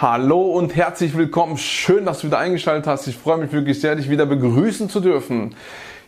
Hallo 0.00 0.40
und 0.40 0.76
herzlich 0.76 1.14
willkommen. 1.14 1.58
Schön, 1.58 2.06
dass 2.06 2.20
du 2.20 2.28
wieder 2.28 2.38
eingeschaltet 2.38 2.86
hast. 2.86 3.06
Ich 3.06 3.18
freue 3.18 3.36
mich 3.36 3.52
wirklich 3.52 3.82
sehr, 3.82 3.96
dich 3.96 4.08
wieder 4.08 4.24
begrüßen 4.24 4.88
zu 4.88 4.98
dürfen. 5.00 5.54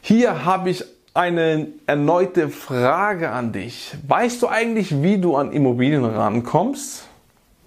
Hier 0.00 0.46
habe 0.46 0.70
ich 0.70 0.82
eine 1.12 1.66
erneute 1.84 2.48
Frage 2.48 3.28
an 3.32 3.52
dich. 3.52 3.94
Weißt 4.08 4.40
du 4.40 4.48
eigentlich, 4.48 5.02
wie 5.02 5.18
du 5.18 5.36
an 5.36 5.52
Immobilien 5.52 6.06
rankommst? 6.06 7.06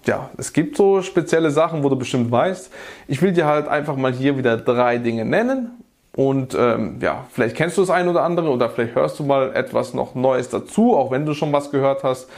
Ja, 0.04 0.30
es 0.36 0.52
gibt 0.52 0.76
so 0.76 1.00
spezielle 1.00 1.52
Sachen, 1.52 1.84
wo 1.84 1.88
du 1.90 1.94
bestimmt 1.94 2.28
weißt. 2.28 2.72
Ich 3.06 3.22
will 3.22 3.32
dir 3.32 3.46
halt 3.46 3.68
einfach 3.68 3.94
mal 3.94 4.12
hier 4.12 4.36
wieder 4.36 4.56
drei 4.56 4.98
Dinge 4.98 5.24
nennen. 5.24 5.80
Und 6.16 6.56
ähm, 6.58 6.96
ja, 7.00 7.26
vielleicht 7.30 7.54
kennst 7.54 7.76
du 7.76 7.82
das 7.82 7.90
ein 7.90 8.08
oder 8.08 8.24
andere 8.24 8.50
oder 8.50 8.68
vielleicht 8.68 8.96
hörst 8.96 9.20
du 9.20 9.22
mal 9.22 9.54
etwas 9.54 9.94
noch 9.94 10.16
Neues 10.16 10.48
dazu, 10.48 10.96
auch 10.96 11.12
wenn 11.12 11.24
du 11.24 11.34
schon 11.34 11.52
was 11.52 11.70
gehört 11.70 12.02
hast. 12.02 12.28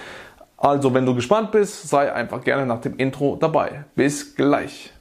Also, 0.61 0.93
wenn 0.93 1.07
du 1.07 1.15
gespannt 1.15 1.53
bist, 1.53 1.89
sei 1.89 2.13
einfach 2.13 2.43
gerne 2.43 2.67
nach 2.67 2.81
dem 2.81 2.97
Intro 2.97 3.37
dabei. 3.37 3.85
Bis 3.95 4.35
gleich. 4.35 4.93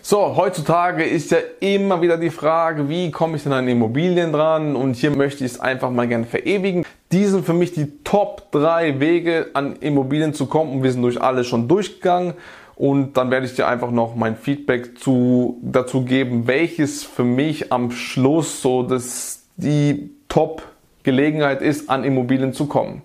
So, 0.00 0.36
heutzutage 0.36 1.02
ist 1.02 1.32
ja 1.32 1.38
immer 1.58 2.00
wieder 2.00 2.16
die 2.16 2.30
Frage, 2.30 2.88
wie 2.88 3.10
komme 3.10 3.36
ich 3.36 3.42
denn 3.42 3.52
an 3.52 3.66
Immobilien 3.66 4.32
dran? 4.32 4.76
Und 4.76 4.94
hier 4.94 5.10
möchte 5.10 5.44
ich 5.44 5.54
es 5.54 5.60
einfach 5.60 5.90
mal 5.90 6.06
gerne 6.06 6.26
verewigen. 6.26 6.86
Die 7.10 7.24
sind 7.24 7.44
für 7.44 7.52
mich 7.52 7.72
die 7.72 8.04
Top 8.04 8.52
3 8.52 9.00
Wege, 9.00 9.50
an 9.54 9.74
Immobilien 9.80 10.34
zu 10.34 10.46
kommen. 10.46 10.70
Und 10.70 10.82
wir 10.84 10.92
sind 10.92 11.02
durch 11.02 11.20
alle 11.20 11.42
schon 11.42 11.66
durchgegangen. 11.66 12.34
Und 12.76 13.16
dann 13.16 13.30
werde 13.30 13.46
ich 13.46 13.54
dir 13.54 13.66
einfach 13.66 13.90
noch 13.90 14.14
mein 14.14 14.36
Feedback 14.36 14.98
zu, 14.98 15.58
dazu 15.62 16.04
geben, 16.04 16.46
welches 16.46 17.02
für 17.02 17.24
mich 17.24 17.72
am 17.72 17.90
Schluss 17.90 18.60
so 18.60 18.82
das, 18.82 19.44
die 19.56 20.10
Top-Gelegenheit 20.28 21.62
ist, 21.62 21.88
an 21.88 22.04
Immobilien 22.04 22.52
zu 22.52 22.66
kommen. 22.66 23.00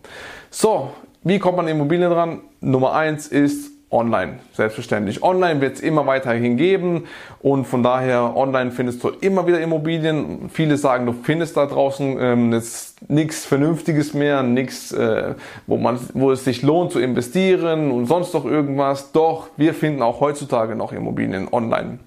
So, 0.50 0.92
wie 1.24 1.40
kommt 1.40 1.56
man 1.56 1.68
an 1.68 1.72
Immobilien 1.72 2.12
dran? 2.12 2.42
Nummer 2.60 2.94
eins 2.94 3.28
ist 3.28 3.71
online, 3.92 4.40
selbstverständlich. 4.54 5.22
Online 5.22 5.60
wird 5.62 5.76
es 5.76 5.82
immer 5.82 6.08
weiterhin 6.08 6.58
geben 6.58 7.06
und 7.42 7.66
von 7.66 7.84
daher 7.84 8.36
online 8.36 8.72
findest 8.72 9.04
du 9.04 9.10
immer 9.10 9.46
wieder 9.48 9.60
Immobilien. 9.60 10.50
Viele 10.50 10.78
sagen, 10.78 11.06
du 11.06 11.14
findest 11.14 11.58
da 11.58 11.66
draußen 11.66 12.18
ähm, 12.20 12.54
jetzt 12.54 13.10
nichts 13.10 13.46
Vernünftiges 13.46 14.14
mehr, 14.14 14.44
nichts, 14.44 14.92
äh, 14.94 15.36
wo 15.68 15.78
man, 15.78 16.00
wo 16.14 16.32
es 16.32 16.46
sich 16.46 16.62
lohnt 16.62 16.92
zu 16.92 17.00
investieren 17.00 17.92
und 17.92 18.06
sonst 18.06 18.34
noch 18.34 18.46
irgendwas. 18.46 19.12
Doch 19.12 19.50
wir 19.58 19.74
finden 19.74 20.02
auch 20.02 20.22
heutzutage 20.22 20.76
noch 20.76 20.94
Immobilien 20.94 21.50
online, 21.52 22.00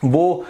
wo 0.00 0.44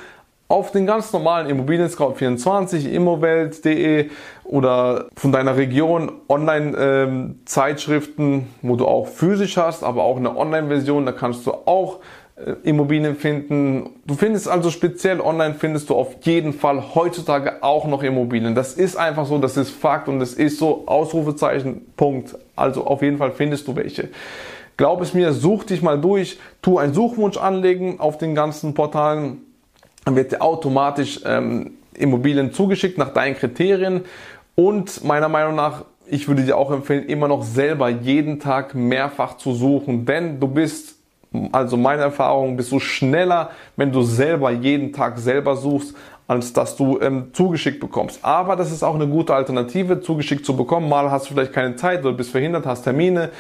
auf 0.49 0.71
den 0.71 0.87
ganz 0.87 1.13
normalen 1.13 1.49
Immobilien 1.49 1.89
Scout 1.89 2.15
24, 2.17 2.93
immowelt.de 2.93 4.11
oder 4.45 5.07
von 5.17 5.33
deiner 5.33 5.57
Region 5.57 6.13
Online-Zeitschriften, 6.29 8.33
ähm, 8.33 8.47
wo 8.61 8.77
du 8.77 8.87
auch 8.87 9.07
physisch 9.07 9.57
hast, 9.57 9.83
aber 9.83 10.05
auch 10.05 10.19
eine 10.19 10.37
Online-Version, 10.37 11.07
da 11.07 11.13
kannst 11.13 11.47
du 11.47 11.53
auch 11.53 12.01
äh, 12.37 12.53
Immobilien 12.65 13.17
finden. 13.17 13.91
Du 14.07 14.15
findest 14.15 14.49
also 14.49 14.71
speziell 14.71 15.21
online 15.21 15.55
findest 15.55 15.91
du 15.91 15.95
auf 15.95 16.17
jeden 16.23 16.53
Fall 16.53 16.95
heutzutage 16.95 17.63
auch 17.63 17.87
noch 17.87 18.03
Immobilien. 18.03 18.55
Das 18.55 18.75
ist 18.75 18.97
einfach 18.97 19.27
so, 19.27 19.39
das 19.39 19.57
ist 19.57 19.71
Fakt 19.71 20.09
und 20.09 20.21
das 20.21 20.35
ist 20.35 20.59
so 20.59 20.85
Ausrufezeichen, 20.87 21.87
Punkt. 21.97 22.37
Also 22.57 22.85
auf 22.85 23.03
jeden 23.03 23.19
Fall 23.19 23.33
findest 23.33 23.69
du 23.69 23.77
welche. 23.77 24.09
Glaub 24.77 25.03
es 25.03 25.15
mir, 25.15 25.33
such 25.33 25.65
dich 25.65 25.83
mal 25.83 26.01
durch, 26.01 26.39
tu 26.63 26.79
einen 26.79 26.95
Suchwunsch 26.95 27.37
anlegen 27.37 28.01
auf 28.01 28.19
den 28.19 28.35
ganzen 28.35 28.75
Portalen 28.75 29.43
wird 30.07 30.33
dir 30.33 30.43
automatisch 30.43 31.21
ähm, 31.25 31.73
Immobilien 31.95 32.53
zugeschickt 32.53 32.99
nach 32.99 33.13
deinen 33.13 33.37
Kriterien. 33.37 34.03
Und 34.55 35.05
meiner 35.05 35.29
Meinung 35.29 35.55
nach, 35.55 35.85
ich 36.07 36.29
würde 36.29 36.43
dir 36.43 36.57
auch 36.57 36.71
empfehlen, 36.71 37.07
immer 37.07 37.29
noch 37.29 37.43
selber 37.43 37.89
jeden 37.89 38.41
Tag 38.41 38.75
mehrfach 38.75 39.37
zu 39.37 39.55
suchen, 39.55 40.05
denn 40.05 40.41
du 40.41 40.49
bist, 40.49 40.97
also 41.53 41.77
meine 41.77 42.03
Erfahrung, 42.03 42.57
bist 42.57 42.73
du 42.73 42.81
schneller, 42.81 43.51
wenn 43.77 43.93
du 43.93 44.03
selber 44.03 44.51
jeden 44.51 44.93
Tag 44.93 45.19
selber 45.19 45.57
suchst, 45.57 45.95
als 46.27 46.53
dass 46.53 46.77
du 46.77 47.01
ähm, 47.01 47.31
zugeschickt 47.33 47.81
bekommst. 47.81 48.21
Aber 48.23 48.57
das 48.57 48.71
ist 48.73 48.83
auch 48.83 48.95
eine 48.95 49.07
gute 49.07 49.35
Alternative, 49.35 50.01
zugeschickt 50.01 50.45
zu 50.45 50.57
bekommen. 50.57 50.89
Mal 50.89 51.11
hast 51.11 51.29
du 51.29 51.35
vielleicht 51.35 51.53
keine 51.53 51.77
Zeit 51.77 52.05
oder 52.05 52.13
bist 52.13 52.31
verhindert, 52.31 52.67
hast 52.67 52.83
Termine 52.83 53.31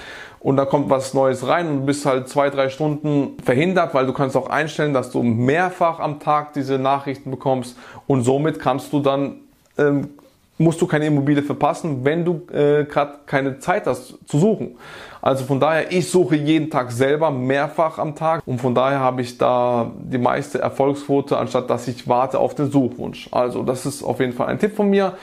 und 0.42 0.56
da 0.56 0.64
kommt 0.64 0.90
was 0.90 1.14
Neues 1.14 1.46
rein 1.46 1.68
und 1.68 1.80
du 1.80 1.86
bist 1.86 2.04
halt 2.04 2.28
zwei, 2.28 2.50
drei 2.50 2.68
Stunden 2.68 3.36
verhindert, 3.44 3.94
weil 3.94 4.06
du 4.06 4.12
kannst 4.12 4.36
auch 4.36 4.50
einstellen, 4.50 4.92
dass 4.92 5.10
du 5.10 5.22
mehrfach 5.22 6.00
am 6.00 6.18
Tag 6.18 6.52
diese 6.52 6.78
Nachrichten 6.78 7.30
bekommst 7.30 7.76
und 8.06 8.24
somit 8.24 8.58
kannst 8.58 8.92
du 8.92 9.00
dann 9.00 9.36
ähm, 9.78 10.10
musst 10.58 10.80
du 10.80 10.86
keine 10.86 11.06
Immobilie 11.06 11.42
verpassen, 11.42 12.04
wenn 12.04 12.24
du 12.24 12.42
äh, 12.52 12.84
gerade 12.84 13.14
keine 13.26 13.58
Zeit 13.58 13.86
hast 13.86 14.18
zu 14.26 14.38
suchen. 14.38 14.76
Also 15.20 15.44
von 15.44 15.60
daher, 15.60 15.92
ich 15.92 16.10
suche 16.10 16.36
jeden 16.36 16.68
Tag 16.68 16.90
selber 16.90 17.30
mehrfach 17.30 17.98
am 17.98 18.16
Tag 18.16 18.42
und 18.44 18.60
von 18.60 18.74
daher 18.74 18.98
habe 18.98 19.22
ich 19.22 19.38
da 19.38 19.90
die 19.96 20.18
meiste 20.18 20.58
Erfolgsquote, 20.58 21.36
anstatt 21.36 21.70
dass 21.70 21.86
ich 21.86 22.08
warte 22.08 22.38
auf 22.38 22.54
den 22.54 22.70
Suchwunsch. 22.70 23.28
Also 23.30 23.62
das 23.62 23.86
ist 23.86 24.02
auf 24.02 24.18
jeden 24.18 24.32
Fall 24.32 24.48
ein 24.48 24.58
Tipp 24.58 24.74
von 24.74 24.90
mir. 24.90 25.14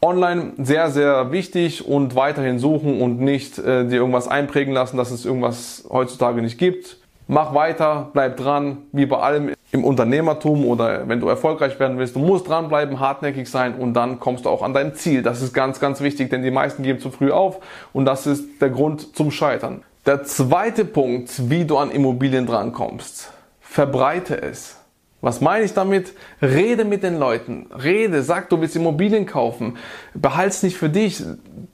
Online 0.00 0.52
sehr, 0.58 0.90
sehr 0.90 1.32
wichtig 1.32 1.86
und 1.86 2.14
weiterhin 2.14 2.58
suchen 2.58 3.00
und 3.00 3.20
nicht 3.20 3.58
äh, 3.58 3.84
dir 3.86 3.96
irgendwas 3.96 4.28
einprägen 4.28 4.72
lassen, 4.72 4.96
dass 4.96 5.10
es 5.10 5.24
irgendwas 5.24 5.84
heutzutage 5.90 6.40
nicht 6.40 6.58
gibt. 6.58 6.98
Mach 7.26 7.52
weiter, 7.52 8.08
bleib 8.12 8.36
dran, 8.36 8.78
wie 8.92 9.04
bei 9.04 9.18
allem 9.18 9.52
im 9.70 9.84
Unternehmertum 9.84 10.64
oder 10.64 11.08
wenn 11.08 11.20
du 11.20 11.28
erfolgreich 11.28 11.78
werden 11.78 11.98
willst. 11.98 12.16
Du 12.16 12.20
musst 12.20 12.48
dranbleiben, 12.48 13.00
hartnäckig 13.00 13.50
sein 13.50 13.74
und 13.74 13.92
dann 13.94 14.18
kommst 14.18 14.46
du 14.46 14.48
auch 14.48 14.62
an 14.62 14.72
dein 14.72 14.94
Ziel. 14.94 15.22
Das 15.22 15.42
ist 15.42 15.52
ganz, 15.52 15.78
ganz 15.78 16.00
wichtig, 16.00 16.30
denn 16.30 16.42
die 16.42 16.50
meisten 16.50 16.82
geben 16.82 17.00
zu 17.00 17.10
früh 17.10 17.30
auf 17.30 17.58
und 17.92 18.06
das 18.06 18.26
ist 18.26 18.62
der 18.62 18.70
Grund 18.70 19.14
zum 19.14 19.30
Scheitern. 19.30 19.82
Der 20.06 20.24
zweite 20.24 20.86
Punkt, 20.86 21.50
wie 21.50 21.66
du 21.66 21.76
an 21.76 21.90
Immobilien 21.90 22.46
drankommst, 22.46 23.30
verbreite 23.60 24.40
es. 24.40 24.77
Was 25.20 25.40
meine 25.40 25.64
ich 25.64 25.74
damit? 25.74 26.12
Rede 26.40 26.84
mit 26.84 27.02
den 27.02 27.18
Leuten. 27.18 27.66
Rede, 27.72 28.22
sag, 28.22 28.48
du 28.50 28.60
willst 28.60 28.76
Immobilien 28.76 29.26
kaufen. 29.26 29.76
Behalt's 30.14 30.62
nicht 30.62 30.76
für 30.76 30.88
dich. 30.88 31.20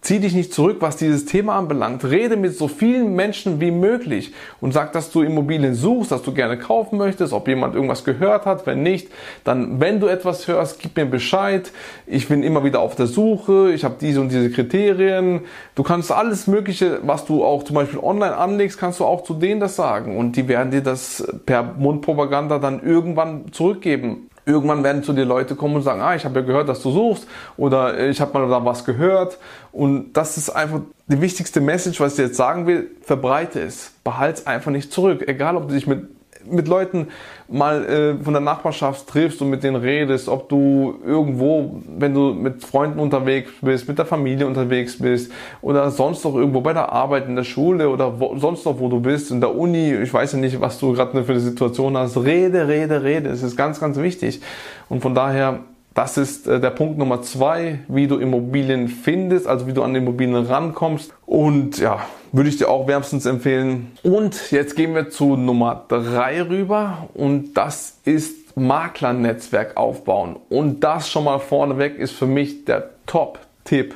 Zieh 0.00 0.18
dich 0.18 0.34
nicht 0.34 0.54
zurück, 0.54 0.78
was 0.80 0.96
dieses 0.96 1.26
Thema 1.26 1.56
anbelangt. 1.56 2.04
Rede 2.04 2.38
mit 2.38 2.56
so 2.56 2.68
vielen 2.68 3.14
Menschen 3.14 3.60
wie 3.60 3.70
möglich 3.70 4.32
und 4.62 4.72
sag, 4.72 4.92
dass 4.92 5.10
du 5.10 5.20
Immobilien 5.20 5.74
suchst, 5.74 6.10
dass 6.10 6.22
du 6.22 6.32
gerne 6.32 6.58
kaufen 6.58 6.96
möchtest, 6.96 7.34
ob 7.34 7.46
jemand 7.46 7.74
irgendwas 7.74 8.04
gehört 8.04 8.46
hat. 8.46 8.66
Wenn 8.66 8.82
nicht, 8.82 9.08
dann, 9.44 9.78
wenn 9.78 10.00
du 10.00 10.06
etwas 10.06 10.48
hörst, 10.48 10.80
gib 10.80 10.96
mir 10.96 11.04
Bescheid. 11.04 11.70
Ich 12.06 12.28
bin 12.28 12.42
immer 12.42 12.64
wieder 12.64 12.80
auf 12.80 12.96
der 12.96 13.06
Suche. 13.06 13.72
Ich 13.74 13.84
habe 13.84 13.96
diese 14.00 14.22
und 14.22 14.30
diese 14.30 14.50
Kriterien. 14.50 15.42
Du 15.74 15.82
kannst 15.82 16.10
alles 16.10 16.46
Mögliche, 16.46 17.00
was 17.02 17.26
du 17.26 17.44
auch 17.44 17.62
zum 17.64 17.76
Beispiel 17.76 17.98
online 17.98 18.36
anlegst, 18.36 18.78
kannst 18.78 19.00
du 19.00 19.04
auch 19.04 19.22
zu 19.22 19.34
denen 19.34 19.60
das 19.60 19.76
sagen. 19.76 20.16
Und 20.16 20.36
die 20.36 20.48
werden 20.48 20.70
dir 20.70 20.82
das 20.82 21.26
per 21.44 21.62
Mundpropaganda 21.62 22.58
dann 22.58 22.82
irgendwann 22.82 23.33
zurückgeben. 23.52 24.28
Irgendwann 24.46 24.84
werden 24.84 25.02
zu 25.02 25.14
dir 25.14 25.24
Leute 25.24 25.54
kommen 25.54 25.76
und 25.76 25.82
sagen, 25.82 26.02
ah, 26.02 26.14
ich 26.14 26.24
habe 26.24 26.40
ja 26.40 26.46
gehört, 26.46 26.68
dass 26.68 26.82
du 26.82 26.90
suchst 26.90 27.26
oder 27.56 27.96
äh, 27.98 28.10
ich 28.10 28.20
habe 28.20 28.38
mal 28.38 28.48
da 28.48 28.64
was 28.64 28.84
gehört. 28.84 29.38
Und 29.72 30.12
das 30.12 30.36
ist 30.36 30.50
einfach 30.50 30.80
die 31.06 31.20
wichtigste 31.20 31.60
Message, 31.60 31.98
was 32.00 32.12
ich 32.14 32.18
jetzt 32.18 32.36
sagen 32.36 32.66
will, 32.66 32.90
verbreite 33.00 33.60
es. 33.60 33.94
Behalte 34.04 34.40
es 34.40 34.46
einfach 34.46 34.70
nicht 34.70 34.92
zurück. 34.92 35.24
Egal, 35.26 35.56
ob 35.56 35.68
du 35.68 35.74
dich 35.74 35.86
mit 35.86 36.08
mit 36.50 36.68
Leuten 36.68 37.08
mal 37.48 37.84
äh, 37.84 38.22
von 38.22 38.32
der 38.32 38.40
Nachbarschaft 38.40 39.06
triffst 39.06 39.40
und 39.42 39.50
mit 39.50 39.62
denen 39.62 39.76
redest, 39.76 40.28
ob 40.28 40.48
du 40.48 40.98
irgendwo, 41.04 41.80
wenn 41.98 42.14
du 42.14 42.32
mit 42.32 42.64
Freunden 42.64 42.98
unterwegs 42.98 43.50
bist, 43.60 43.88
mit 43.88 43.98
der 43.98 44.06
Familie 44.06 44.46
unterwegs 44.46 44.98
bist 44.98 45.32
oder 45.60 45.90
sonst 45.90 46.24
noch 46.24 46.34
irgendwo 46.34 46.60
bei 46.60 46.72
der 46.72 46.92
Arbeit, 46.92 47.28
in 47.28 47.36
der 47.36 47.44
Schule 47.44 47.88
oder 47.88 48.18
wo, 48.18 48.36
sonst 48.36 48.64
noch 48.64 48.78
wo 48.78 48.88
du 48.88 49.00
bist, 49.00 49.30
in 49.30 49.40
der 49.40 49.54
Uni, 49.54 49.94
ich 49.94 50.12
weiß 50.12 50.32
ja 50.32 50.38
nicht, 50.38 50.60
was 50.60 50.78
du 50.78 50.92
gerade 50.92 51.24
für 51.24 51.32
eine 51.32 51.40
Situation 51.40 51.96
hast. 51.96 52.16
Rede, 52.16 52.68
rede, 52.68 53.02
rede. 53.02 53.28
Es 53.28 53.42
ist 53.42 53.56
ganz, 53.56 53.80
ganz 53.80 53.96
wichtig. 53.98 54.40
Und 54.88 55.00
von 55.00 55.14
daher 55.14 55.60
das 55.94 56.16
ist 56.18 56.46
äh, 56.46 56.60
der 56.60 56.70
Punkt 56.70 56.98
Nummer 56.98 57.22
zwei, 57.22 57.80
wie 57.88 58.06
du 58.06 58.18
Immobilien 58.18 58.88
findest, 58.88 59.46
also 59.46 59.66
wie 59.66 59.72
du 59.72 59.82
an 59.82 59.94
Immobilien 59.94 60.44
rankommst. 60.46 61.14
Und 61.24 61.78
ja, 61.78 62.00
würde 62.32 62.48
ich 62.48 62.56
dir 62.56 62.68
auch 62.68 62.88
wärmstens 62.88 63.26
empfehlen. 63.26 63.92
Und 64.02 64.50
jetzt 64.50 64.74
gehen 64.74 64.94
wir 64.94 65.10
zu 65.10 65.36
Nummer 65.36 65.84
drei 65.88 66.42
rüber 66.42 67.08
und 67.14 67.54
das 67.54 67.98
ist 68.04 68.56
Maklernetzwerk 68.56 69.76
aufbauen. 69.76 70.36
Und 70.48 70.80
das 70.80 71.08
schon 71.08 71.24
mal 71.24 71.38
vorneweg 71.38 71.98
ist 71.98 72.12
für 72.12 72.26
mich 72.26 72.64
der 72.64 72.90
Top-Tipp. 73.06 73.94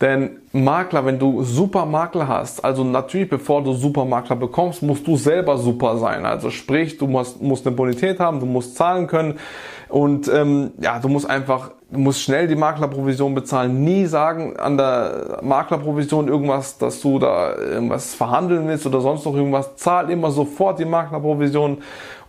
Denn 0.00 0.38
Makler, 0.52 1.04
wenn 1.04 1.18
du 1.18 1.42
super 1.42 1.84
Makler 1.84 2.28
hast, 2.28 2.64
also 2.64 2.84
natürlich 2.84 3.28
bevor 3.28 3.64
du 3.64 3.72
super 3.72 4.04
Makler 4.04 4.36
bekommst, 4.36 4.80
musst 4.80 5.04
du 5.06 5.16
selber 5.16 5.58
super 5.58 5.98
sein. 5.98 6.24
Also 6.24 6.50
sprich, 6.50 6.98
du 6.98 7.08
musst, 7.08 7.42
musst 7.42 7.66
eine 7.66 7.74
Bonität 7.74 8.20
haben, 8.20 8.38
du 8.38 8.46
musst 8.46 8.76
zahlen 8.76 9.08
können. 9.08 9.40
Und 9.88 10.28
ähm, 10.28 10.72
ja, 10.80 10.98
du 10.98 11.08
musst 11.08 11.28
einfach, 11.28 11.70
du 11.90 11.98
musst 11.98 12.20
schnell 12.20 12.46
die 12.46 12.56
Maklerprovision 12.56 13.34
bezahlen. 13.34 13.82
Nie 13.82 14.06
sagen 14.06 14.56
an 14.58 14.76
der 14.76 15.38
Maklerprovision 15.42 16.28
irgendwas, 16.28 16.76
dass 16.78 17.00
du 17.00 17.18
da 17.18 17.56
irgendwas 17.56 18.14
verhandeln 18.14 18.68
willst 18.68 18.86
oder 18.86 19.00
sonst 19.00 19.24
noch 19.24 19.34
irgendwas. 19.34 19.76
Zahl 19.76 20.10
immer 20.10 20.30
sofort 20.30 20.78
die 20.78 20.84
Maklerprovision 20.84 21.78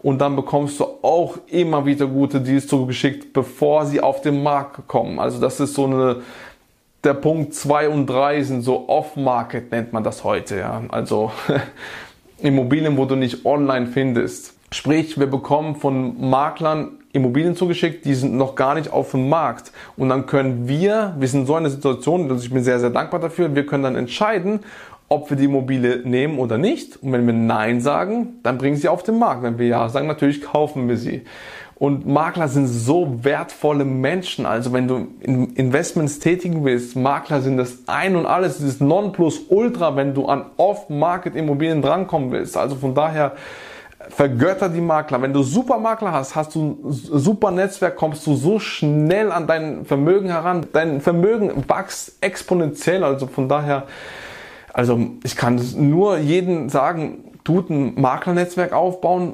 und 0.01 0.21
dann 0.21 0.35
bekommst 0.35 0.79
du 0.79 0.85
auch 1.01 1.37
immer 1.47 1.85
wieder 1.85 2.07
gute 2.07 2.39
Deals 2.39 2.67
zugeschickt, 2.67 3.33
bevor 3.33 3.85
sie 3.85 3.99
auf 3.99 4.21
den 4.21 4.41
Markt 4.41 4.87
kommen. 4.87 5.19
Also 5.19 5.41
das 5.41 5.59
ist 5.59 5.73
so 5.73 5.85
eine 5.85 6.17
der 7.03 7.13
Punkt 7.13 7.53
2 7.53 7.89
und 7.89 8.07
3 8.07 8.43
sind 8.43 8.61
so 8.61 8.89
off-market, 8.89 9.71
nennt 9.71 9.93
man 9.93 10.03
das 10.03 10.23
heute. 10.23 10.57
Ja. 10.57 10.81
Also 10.89 11.31
Immobilien, 12.39 12.97
wo 12.97 13.05
du 13.05 13.15
nicht 13.15 13.45
online 13.45 13.87
findest. 13.87 14.53
Sprich, 14.71 15.19
wir 15.19 15.27
bekommen 15.27 15.75
von 15.75 16.29
Maklern 16.29 16.98
Immobilien 17.11 17.55
zugeschickt, 17.55 18.05
die 18.05 18.13
sind 18.13 18.35
noch 18.35 18.55
gar 18.55 18.75
nicht 18.75 18.91
auf 18.91 19.11
dem 19.11 19.29
Markt. 19.29 19.71
Und 19.97 20.09
dann 20.09 20.25
können 20.25 20.67
wir, 20.67 21.15
wir 21.17 21.27
sind 21.27 21.47
so 21.47 21.53
in 21.53 21.59
einer 21.59 21.69
Situation, 21.69 22.29
also 22.29 22.43
ich 22.43 22.51
bin 22.51 22.63
sehr, 22.63 22.79
sehr 22.79 22.91
dankbar 22.91 23.19
dafür, 23.19 23.55
wir 23.55 23.65
können 23.65 23.83
dann 23.83 23.95
entscheiden, 23.95 24.59
ob 25.07 25.29
wir 25.31 25.37
die 25.37 25.45
Immobilie 25.45 26.01
nehmen 26.05 26.37
oder 26.37 26.57
nicht. 26.59 27.01
Und 27.01 27.11
wenn 27.11 27.25
wir 27.25 27.33
Nein 27.33 27.81
sagen, 27.81 28.39
dann 28.43 28.59
bringen 28.59 28.77
sie 28.77 28.87
auf 28.87 29.01
den 29.01 29.17
Markt. 29.17 29.41
Wenn 29.41 29.57
wir 29.57 29.65
Ja 29.65 29.89
sagen, 29.89 30.07
natürlich 30.07 30.41
kaufen 30.41 30.87
wir 30.87 30.97
sie. 30.97 31.23
Und 31.79 32.05
Makler 32.05 32.49
sind 32.49 32.67
so 32.67 33.23
wertvolle 33.23 33.85
Menschen. 33.85 34.45
Also 34.45 34.73
wenn 34.73 34.87
du 34.87 35.07
Investments 35.23 36.19
tätigen 36.19 36.65
willst, 36.65 36.95
Makler 36.95 37.41
sind 37.41 37.57
das 37.57 37.79
Ein 37.87 38.17
und 38.17 38.25
Alles, 38.25 38.57
das 38.57 38.67
ist 38.67 38.81
Nonplusultra, 38.81 39.95
wenn 39.95 40.13
du 40.13 40.25
an 40.25 40.45
Off-Market-Immobilien 40.57 41.81
drankommen 41.81 42.31
willst. 42.31 42.57
Also 42.57 42.75
von 42.75 42.93
daher 42.93 43.31
vergötter 44.07 44.69
die 44.69 44.81
Makler. 44.81 45.21
Wenn 45.21 45.33
du 45.33 45.43
super 45.43 45.77
Makler 45.77 46.13
hast, 46.13 46.35
hast 46.35 46.55
du 46.55 46.79
ein 46.83 46.91
super 46.91 47.51
Netzwerk, 47.51 47.97
kommst 47.97 48.25
du 48.25 48.35
so 48.35 48.59
schnell 48.59 49.31
an 49.31 49.45
dein 49.45 49.85
Vermögen 49.85 50.29
heran. 50.29 50.67
Dein 50.71 51.01
Vermögen 51.01 51.65
wächst 51.67 52.13
exponentiell. 52.21 53.03
Also 53.03 53.27
von 53.27 53.49
daher, 53.49 53.83
also 54.73 54.99
ich 55.23 55.35
kann 55.35 55.61
nur 55.75 56.17
jeden 56.17 56.69
sagen, 56.69 57.25
tut 57.43 57.69
ein 57.69 57.99
Maklernetzwerk 57.99 58.71
aufbauen, 58.71 59.33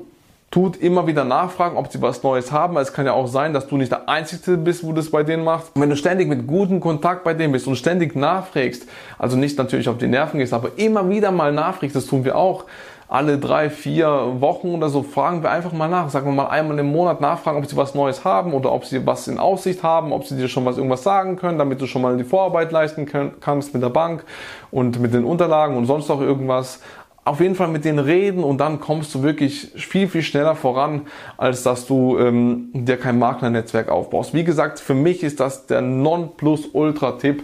tut 0.49 0.77
immer 0.77 1.05
wieder 1.05 1.25
nachfragen, 1.25 1.77
ob 1.77 1.91
sie 1.91 2.01
was 2.01 2.23
Neues 2.23 2.51
haben. 2.51 2.77
Es 2.77 2.93
kann 2.93 3.05
ja 3.05 3.13
auch 3.13 3.27
sein, 3.27 3.53
dass 3.53 3.67
du 3.67 3.77
nicht 3.77 3.91
der 3.91 4.09
Einzige 4.09 4.57
bist, 4.57 4.83
wo 4.83 4.93
das 4.93 5.11
bei 5.11 5.21
denen 5.21 5.43
machst. 5.43 5.71
Und 5.75 5.81
wenn 5.81 5.89
du 5.89 5.95
ständig 5.97 6.27
mit 6.27 6.47
gutem 6.47 6.79
Kontakt 6.79 7.23
bei 7.23 7.33
denen 7.33 7.51
bist 7.51 7.67
und 7.67 7.75
ständig 7.75 8.15
nachfragst, 8.15 8.87
also 9.19 9.37
nicht 9.37 9.57
natürlich 9.57 9.89
auf 9.89 9.97
die 9.97 10.07
Nerven 10.07 10.39
gehst, 10.39 10.53
aber 10.53 10.69
immer 10.77 11.07
wieder 11.09 11.31
mal 11.31 11.51
nachfragst, 11.51 11.95
das 11.95 12.05
tun 12.07 12.23
wir 12.23 12.35
auch, 12.35 12.65
alle 13.07 13.37
drei, 13.37 13.69
vier 13.69 14.37
Wochen 14.39 14.69
oder 14.69 14.89
so 14.89 15.03
fragen 15.03 15.43
wir 15.43 15.51
einfach 15.51 15.71
mal 15.71 15.87
nach. 15.87 16.09
Sagen 16.09 16.25
wir 16.25 16.33
mal 16.33 16.47
einmal 16.47 16.79
im 16.79 16.91
Monat 16.91 17.21
nachfragen, 17.21 17.59
ob 17.59 17.65
sie 17.65 17.77
was 17.77 17.93
Neues 17.93 18.25
haben 18.25 18.53
oder 18.53 18.71
ob 18.71 18.85
sie 18.85 19.05
was 19.05 19.27
in 19.27 19.37
Aussicht 19.37 19.83
haben, 19.83 20.11
ob 20.11 20.25
sie 20.25 20.35
dir 20.35 20.47
schon 20.47 20.65
was 20.65 20.77
irgendwas 20.77 21.03
sagen 21.03 21.35
können, 21.35 21.59
damit 21.59 21.81
du 21.81 21.85
schon 21.85 22.01
mal 22.01 22.17
die 22.17 22.23
Vorarbeit 22.23 22.71
leisten 22.71 23.05
kannst 23.39 23.73
mit 23.73 23.83
der 23.83 23.89
Bank 23.89 24.23
und 24.71 24.99
mit 24.99 25.13
den 25.13 25.23
Unterlagen 25.23 25.77
und 25.77 25.85
sonst 25.85 26.09
auch 26.09 26.21
irgendwas 26.21 26.79
auf 27.25 27.41
jeden 27.41 27.55
Fall 27.55 27.69
mit 27.69 27.85
denen 27.85 27.97
reden 27.97 28.43
und 28.43 28.59
dann 28.59 28.79
kommst 28.79 29.13
du 29.15 29.23
wirklich 29.23 29.71
viel, 29.75 30.07
viel 30.07 30.21
schneller 30.21 30.55
voran, 30.55 31.07
als 31.37 31.63
dass 31.63 31.87
du 31.87 32.19
ähm, 32.19 32.69
dir 32.73 32.97
kein 32.97 33.17
Maklernetzwerk 33.17 33.89
aufbaust. 33.89 34.35
Wie 34.35 34.43
gesagt, 34.43 34.79
für 34.79 34.93
mich 34.93 35.23
ist 35.23 35.39
das 35.39 35.65
der 35.65 35.81
Non-Plus-Ultra-Tipp, 35.81 37.43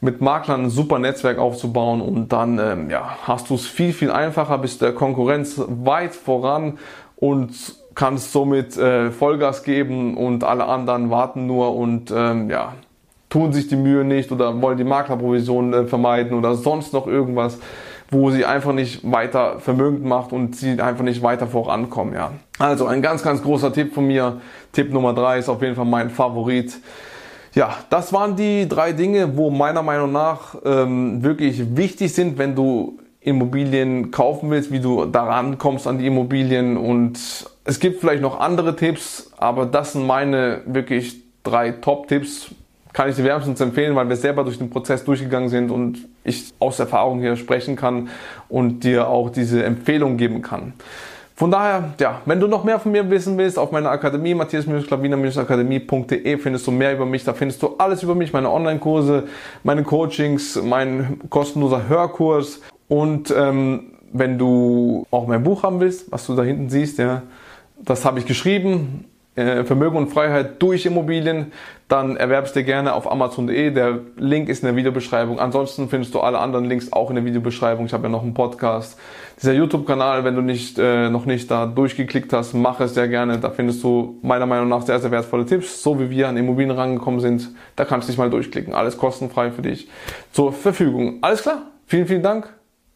mit 0.00 0.20
Maklern 0.20 0.64
ein 0.64 0.70
super 0.70 0.98
Netzwerk 0.98 1.38
aufzubauen 1.38 2.00
und 2.00 2.32
dann 2.32 2.58
ähm, 2.58 2.90
ja, 2.90 3.16
hast 3.22 3.50
du 3.50 3.54
es 3.54 3.66
viel, 3.66 3.92
viel 3.92 4.10
einfacher, 4.10 4.58
bist 4.58 4.82
der 4.82 4.92
Konkurrenz 4.92 5.60
weit 5.66 6.14
voran 6.14 6.78
und 7.16 7.52
kannst 7.94 8.32
somit 8.32 8.76
äh, 8.76 9.10
Vollgas 9.10 9.64
geben 9.64 10.16
und 10.16 10.44
alle 10.44 10.66
anderen 10.66 11.10
warten 11.10 11.46
nur 11.46 11.74
und 11.74 12.12
ähm, 12.14 12.50
ja, 12.50 12.74
tun 13.30 13.52
sich 13.52 13.68
die 13.68 13.76
Mühe 13.76 14.04
nicht 14.04 14.30
oder 14.32 14.60
wollen 14.60 14.76
die 14.76 14.84
Maklerprovision 14.84 15.72
äh, 15.72 15.84
vermeiden 15.86 16.36
oder 16.36 16.54
sonst 16.54 16.92
noch 16.92 17.06
irgendwas 17.06 17.58
wo 18.10 18.30
sie 18.30 18.44
einfach 18.44 18.72
nicht 18.72 19.10
weiter 19.10 19.58
vermögend 19.58 20.04
macht 20.04 20.32
und 20.32 20.54
sie 20.54 20.80
einfach 20.80 21.04
nicht 21.04 21.22
weiter 21.22 21.46
vorankommen. 21.46 22.14
Ja. 22.14 22.32
Also 22.58 22.86
ein 22.86 23.02
ganz, 23.02 23.22
ganz 23.22 23.42
großer 23.42 23.72
Tipp 23.72 23.94
von 23.94 24.06
mir. 24.06 24.40
Tipp 24.72 24.92
Nummer 24.92 25.12
drei 25.12 25.38
ist 25.38 25.48
auf 25.48 25.62
jeden 25.62 25.74
Fall 25.74 25.86
mein 25.86 26.10
Favorit. 26.10 26.78
Ja, 27.56 27.74
das 27.88 28.12
waren 28.12 28.36
die 28.36 28.68
drei 28.68 28.92
Dinge, 28.92 29.34
wo 29.38 29.48
meiner 29.48 29.82
Meinung 29.82 30.12
nach 30.12 30.56
ähm, 30.62 31.22
wirklich 31.22 31.74
wichtig 31.74 32.12
sind, 32.12 32.36
wenn 32.36 32.54
du 32.54 32.98
Immobilien 33.18 34.10
kaufen 34.10 34.50
willst, 34.50 34.70
wie 34.70 34.78
du 34.78 35.06
daran 35.06 35.56
kommst 35.56 35.86
an 35.86 35.96
die 35.96 36.06
Immobilien. 36.06 36.76
Und 36.76 37.18
es 37.64 37.80
gibt 37.80 38.00
vielleicht 38.00 38.20
noch 38.20 38.40
andere 38.40 38.76
Tipps, 38.76 39.32
aber 39.38 39.64
das 39.64 39.94
sind 39.94 40.06
meine 40.06 40.60
wirklich 40.66 41.16
drei 41.44 41.70
Top-Tipps, 41.70 42.50
kann 42.92 43.08
ich 43.08 43.16
dir 43.16 43.24
wärmstens 43.24 43.58
empfehlen, 43.62 43.96
weil 43.96 44.10
wir 44.10 44.16
selber 44.16 44.44
durch 44.44 44.58
den 44.58 44.68
Prozess 44.68 45.02
durchgegangen 45.06 45.48
sind 45.48 45.70
und 45.70 46.06
ich 46.24 46.52
aus 46.58 46.78
Erfahrung 46.78 47.20
hier 47.20 47.36
sprechen 47.36 47.74
kann 47.74 48.10
und 48.50 48.84
dir 48.84 49.08
auch 49.08 49.30
diese 49.30 49.64
Empfehlung 49.64 50.18
geben 50.18 50.42
kann. 50.42 50.74
Von 51.38 51.50
daher, 51.50 51.92
ja, 52.00 52.22
wenn 52.24 52.40
du 52.40 52.46
noch 52.46 52.64
mehr 52.64 52.80
von 52.80 52.92
mir 52.92 53.10
wissen 53.10 53.36
willst, 53.36 53.58
auf 53.58 53.70
meiner 53.70 53.90
Akademie, 53.90 54.32
matthias-klaviner-akademie.de 54.32 56.38
findest 56.38 56.66
du 56.66 56.70
mehr 56.70 56.94
über 56.94 57.04
mich, 57.04 57.24
da 57.24 57.34
findest 57.34 57.62
du 57.62 57.74
alles 57.76 58.02
über 58.02 58.14
mich, 58.14 58.32
meine 58.32 58.50
Online-Kurse, 58.50 59.24
meine 59.62 59.82
Coachings, 59.82 60.58
mein 60.62 61.20
kostenloser 61.28 61.90
Hörkurs. 61.90 62.62
Und 62.88 63.34
ähm, 63.36 63.92
wenn 64.14 64.38
du 64.38 65.06
auch 65.10 65.26
mein 65.26 65.42
Buch 65.42 65.62
haben 65.62 65.80
willst, 65.80 66.10
was 66.10 66.26
du 66.26 66.34
da 66.34 66.42
hinten 66.42 66.70
siehst, 66.70 66.98
ja, 66.98 67.20
das 67.84 68.06
habe 68.06 68.18
ich 68.18 68.24
geschrieben, 68.24 69.04
Vermögen 69.36 69.96
und 69.98 70.08
Freiheit 70.08 70.62
durch 70.62 70.86
Immobilien, 70.86 71.52
dann 71.88 72.16
erwerbst 72.16 72.56
dir 72.56 72.64
gerne 72.64 72.94
auf 72.94 73.10
Amazon.de. 73.10 73.70
Der 73.70 74.00
Link 74.16 74.48
ist 74.48 74.62
in 74.62 74.66
der 74.66 74.76
Videobeschreibung. 74.76 75.38
Ansonsten 75.38 75.88
findest 75.90 76.14
du 76.14 76.20
alle 76.20 76.38
anderen 76.38 76.64
Links 76.64 76.92
auch 76.92 77.10
in 77.10 77.16
der 77.16 77.24
Videobeschreibung. 77.26 77.84
Ich 77.84 77.92
habe 77.92 78.04
ja 78.04 78.08
noch 78.08 78.22
einen 78.22 78.32
Podcast. 78.32 78.98
Dieser 79.38 79.52
YouTube-Kanal, 79.52 80.24
wenn 80.24 80.34
du 80.34 80.40
nicht, 80.40 80.78
äh, 80.78 81.10
noch 81.10 81.26
nicht 81.26 81.50
da 81.50 81.66
durchgeklickt 81.66 82.32
hast, 82.32 82.54
mach 82.54 82.80
es 82.80 82.94
sehr 82.94 83.08
gerne. 83.08 83.38
Da 83.38 83.50
findest 83.50 83.84
du 83.84 84.18
meiner 84.22 84.46
Meinung 84.46 84.68
nach 84.68 84.82
sehr, 84.82 84.98
sehr 84.98 85.10
wertvolle 85.10 85.44
Tipps, 85.44 85.82
so 85.82 86.00
wie 86.00 86.08
wir 86.08 86.28
an 86.28 86.38
Immobilien 86.38 86.70
rangekommen 86.70 87.20
sind. 87.20 87.50
Da 87.76 87.84
kannst 87.84 88.08
du 88.08 88.12
dich 88.12 88.18
mal 88.18 88.30
durchklicken. 88.30 88.74
Alles 88.74 88.96
kostenfrei 88.96 89.50
für 89.50 89.62
dich 89.62 89.88
zur 90.32 90.54
Verfügung. 90.54 91.18
Alles 91.20 91.42
klar? 91.42 91.62
Vielen, 91.86 92.06
vielen 92.06 92.22
Dank. 92.22 92.52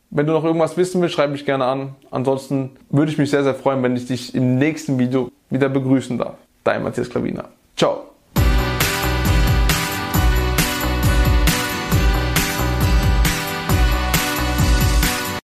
Wenn 0.08 0.26
du 0.26 0.32
noch 0.32 0.44
irgendwas 0.44 0.76
wissen 0.76 1.00
willst, 1.00 1.14
schreib 1.14 1.30
mich 1.30 1.46
gerne 1.46 1.66
an. 1.66 1.94
Ansonsten 2.10 2.70
würde 2.88 3.12
ich 3.12 3.18
mich 3.18 3.30
sehr, 3.30 3.44
sehr 3.44 3.54
freuen, 3.54 3.82
wenn 3.82 3.94
ich 3.94 4.06
dich 4.06 4.34
im 4.34 4.58
nächsten 4.58 4.98
Video 4.98 5.30
wieder 5.50 5.68
begrüßen 5.68 6.18
darf. 6.18 6.36
Dein 6.64 6.82
Matthias 6.82 7.10
Klavina. 7.10 7.44
Ciao. 7.76 8.09